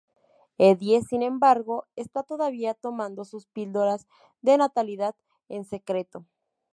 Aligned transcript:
Edie, 0.57 1.03
sin 1.03 1.21
embargo, 1.21 1.85
está 1.95 2.23
todavía 2.23 2.73
tomando 2.73 3.23
sus 3.23 3.45
píldoras 3.45 4.07
de 4.41 4.57
natalidad 4.57 5.13
en 5.47 5.63
secreto. 5.63 6.25